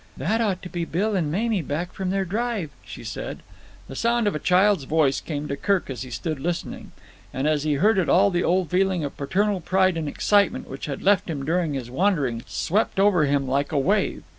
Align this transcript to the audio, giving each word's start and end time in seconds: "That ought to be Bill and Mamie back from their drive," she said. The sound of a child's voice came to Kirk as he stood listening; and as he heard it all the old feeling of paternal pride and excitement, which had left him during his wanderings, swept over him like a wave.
"That 0.17 0.41
ought 0.41 0.63
to 0.63 0.69
be 0.69 0.83
Bill 0.83 1.15
and 1.15 1.31
Mamie 1.31 1.61
back 1.61 1.93
from 1.93 2.09
their 2.09 2.25
drive," 2.25 2.71
she 2.83 3.03
said. 3.03 3.41
The 3.87 3.95
sound 3.95 4.25
of 4.25 4.33
a 4.33 4.39
child's 4.39 4.85
voice 4.85 5.21
came 5.21 5.47
to 5.47 5.55
Kirk 5.55 5.91
as 5.91 6.01
he 6.01 6.09
stood 6.09 6.39
listening; 6.39 6.91
and 7.31 7.47
as 7.47 7.61
he 7.65 7.73
heard 7.75 7.99
it 7.99 8.09
all 8.09 8.31
the 8.31 8.43
old 8.43 8.71
feeling 8.71 9.03
of 9.03 9.15
paternal 9.15 9.61
pride 9.61 9.97
and 9.97 10.07
excitement, 10.07 10.67
which 10.67 10.87
had 10.87 11.03
left 11.03 11.29
him 11.29 11.45
during 11.45 11.75
his 11.75 11.91
wanderings, 11.91 12.45
swept 12.47 12.99
over 12.99 13.25
him 13.25 13.47
like 13.47 13.71
a 13.71 13.77
wave. 13.77 14.23